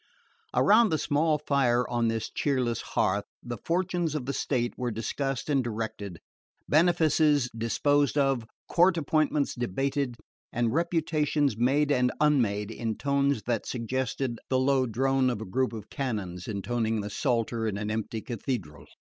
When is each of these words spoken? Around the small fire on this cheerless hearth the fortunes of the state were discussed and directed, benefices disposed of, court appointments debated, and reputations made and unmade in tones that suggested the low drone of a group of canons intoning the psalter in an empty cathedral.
Around 0.55 0.89
the 0.89 0.97
small 0.97 1.37
fire 1.37 1.87
on 1.87 2.07
this 2.07 2.31
cheerless 2.31 2.81
hearth 2.81 3.25
the 3.43 3.59
fortunes 3.63 4.15
of 4.15 4.25
the 4.25 4.33
state 4.33 4.73
were 4.75 4.89
discussed 4.89 5.47
and 5.47 5.63
directed, 5.63 6.19
benefices 6.67 7.51
disposed 7.55 8.17
of, 8.17 8.47
court 8.67 8.97
appointments 8.97 9.53
debated, 9.53 10.15
and 10.51 10.73
reputations 10.73 11.55
made 11.55 11.91
and 11.91 12.11
unmade 12.19 12.71
in 12.71 12.95
tones 12.97 13.43
that 13.43 13.67
suggested 13.67 14.39
the 14.49 14.57
low 14.57 14.87
drone 14.87 15.29
of 15.29 15.39
a 15.39 15.45
group 15.45 15.71
of 15.71 15.91
canons 15.91 16.47
intoning 16.47 17.01
the 17.01 17.11
psalter 17.11 17.67
in 17.67 17.77
an 17.77 17.91
empty 17.91 18.21
cathedral. 18.21 18.87